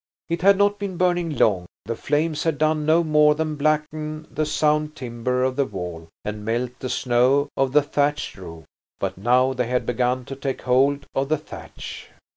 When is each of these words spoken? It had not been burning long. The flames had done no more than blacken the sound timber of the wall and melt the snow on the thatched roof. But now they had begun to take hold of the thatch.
It 0.29 0.41
had 0.41 0.57
not 0.57 0.79
been 0.79 0.97
burning 0.97 1.37
long. 1.37 1.67
The 1.85 1.95
flames 1.95 2.41
had 2.41 2.57
done 2.57 2.87
no 2.87 3.03
more 3.03 3.35
than 3.35 3.55
blacken 3.55 4.27
the 4.31 4.47
sound 4.47 4.95
timber 4.95 5.43
of 5.43 5.55
the 5.55 5.65
wall 5.65 6.07
and 6.25 6.43
melt 6.43 6.71
the 6.79 6.89
snow 6.89 7.49
on 7.55 7.69
the 7.69 7.83
thatched 7.83 8.35
roof. 8.35 8.65
But 8.99 9.15
now 9.19 9.53
they 9.53 9.67
had 9.67 9.85
begun 9.85 10.25
to 10.25 10.35
take 10.35 10.63
hold 10.63 11.05
of 11.13 11.29
the 11.29 11.37
thatch. 11.37 12.07